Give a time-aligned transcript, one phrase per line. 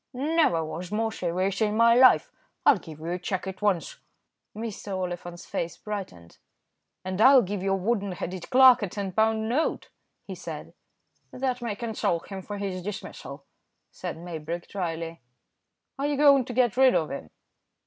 [0.15, 2.31] "Never was more serious in my life.
[2.65, 3.99] I'll give you a cheque at once."
[4.55, 4.97] Mr.
[4.97, 6.39] Oliphant's face brightened.
[7.05, 9.91] "And I'll give your wooden headed clerk a ten pound note,"
[10.25, 10.73] he said.
[11.31, 13.45] "That may console him for his dismissal,"
[13.91, 15.21] said Maybrick, dryly.
[15.99, 17.29] "Are you going to get rid of him?"